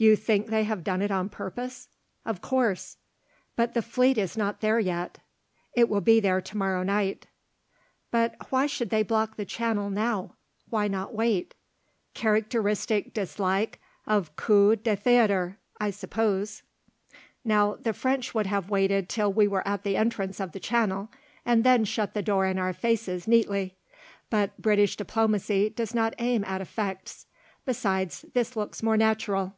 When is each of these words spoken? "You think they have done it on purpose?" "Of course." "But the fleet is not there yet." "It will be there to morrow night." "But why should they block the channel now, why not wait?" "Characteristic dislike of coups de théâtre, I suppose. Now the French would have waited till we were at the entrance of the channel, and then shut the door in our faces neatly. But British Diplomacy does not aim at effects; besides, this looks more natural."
"You 0.00 0.14
think 0.14 0.46
they 0.46 0.62
have 0.62 0.84
done 0.84 1.02
it 1.02 1.10
on 1.10 1.28
purpose?" 1.28 1.88
"Of 2.24 2.40
course." 2.40 2.98
"But 3.56 3.74
the 3.74 3.82
fleet 3.82 4.16
is 4.16 4.36
not 4.36 4.60
there 4.60 4.78
yet." 4.78 5.18
"It 5.74 5.88
will 5.88 6.00
be 6.00 6.20
there 6.20 6.40
to 6.40 6.56
morrow 6.56 6.84
night." 6.84 7.26
"But 8.12 8.36
why 8.50 8.66
should 8.66 8.90
they 8.90 9.02
block 9.02 9.34
the 9.34 9.44
channel 9.44 9.90
now, 9.90 10.36
why 10.70 10.86
not 10.86 11.14
wait?" 11.14 11.56
"Characteristic 12.14 13.12
dislike 13.12 13.80
of 14.06 14.36
coups 14.36 14.84
de 14.84 14.96
théâtre, 14.96 15.56
I 15.80 15.90
suppose. 15.90 16.62
Now 17.44 17.74
the 17.74 17.92
French 17.92 18.32
would 18.34 18.46
have 18.46 18.70
waited 18.70 19.08
till 19.08 19.32
we 19.32 19.48
were 19.48 19.66
at 19.66 19.82
the 19.82 19.96
entrance 19.96 20.38
of 20.38 20.52
the 20.52 20.60
channel, 20.60 21.10
and 21.44 21.64
then 21.64 21.84
shut 21.84 22.14
the 22.14 22.22
door 22.22 22.46
in 22.46 22.56
our 22.56 22.72
faces 22.72 23.26
neatly. 23.26 23.74
But 24.30 24.62
British 24.62 24.94
Diplomacy 24.94 25.70
does 25.70 25.92
not 25.92 26.14
aim 26.20 26.44
at 26.44 26.60
effects; 26.60 27.26
besides, 27.64 28.24
this 28.32 28.54
looks 28.54 28.80
more 28.80 28.96
natural." 28.96 29.54